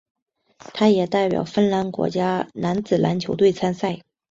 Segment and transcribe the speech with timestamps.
[0.73, 3.99] 他也代表芬兰国家男子篮球队参赛。